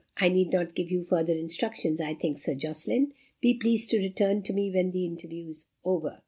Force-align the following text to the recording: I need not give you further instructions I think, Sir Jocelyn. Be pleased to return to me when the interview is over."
I 0.17 0.29
need 0.29 0.49
not 0.51 0.73
give 0.73 0.89
you 0.89 1.03
further 1.03 1.33
instructions 1.37 2.01
I 2.01 2.15
think, 2.15 2.39
Sir 2.39 2.55
Jocelyn. 2.55 3.13
Be 3.39 3.53
pleased 3.53 3.91
to 3.91 3.99
return 3.99 4.41
to 4.41 4.51
me 4.53 4.71
when 4.71 4.89
the 4.89 5.05
interview 5.05 5.49
is 5.49 5.69
over." 5.85 6.17